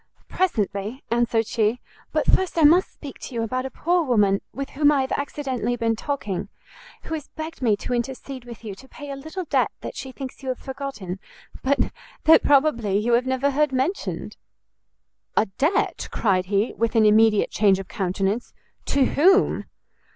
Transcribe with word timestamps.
"Presently," 0.27 1.03
answered 1.11 1.45
she; 1.45 1.79
"but 2.11 2.25
first 2.25 2.57
I 2.57 2.63
must 2.63 2.91
speak 2.91 3.19
to 3.19 3.35
you 3.35 3.43
about 3.43 3.67
a 3.67 3.69
poor 3.69 4.01
woman 4.03 4.41
with 4.51 4.71
whom 4.71 4.91
I 4.91 5.01
have 5.01 5.11
accidentally 5.11 5.75
been 5.75 5.95
talking, 5.95 6.49
who 7.03 7.13
has 7.13 7.27
begged 7.27 7.61
me 7.61 7.77
to 7.77 7.93
intercede 7.93 8.43
with 8.43 8.63
you 8.63 8.73
to 8.73 8.87
pay 8.87 9.11
a 9.11 9.15
little 9.15 9.45
debt 9.45 9.69
that 9.81 9.95
she 9.95 10.11
thinks 10.11 10.41
you 10.41 10.49
have 10.49 10.57
forgotten, 10.57 11.19
but 11.61 11.91
that 12.23 12.41
probably 12.41 12.97
you 12.97 13.13
have 13.13 13.27
never 13.27 13.51
heard 13.51 13.71
mentioned." 13.71 14.37
"A 15.37 15.45
debt?" 15.45 16.09
cried 16.11 16.47
he, 16.47 16.73
with 16.73 16.95
an 16.95 17.05
immediate 17.05 17.51
change 17.51 17.77
of 17.77 17.87
countenance, 17.87 18.53
"to 18.85 19.05
whom?" 19.05 19.65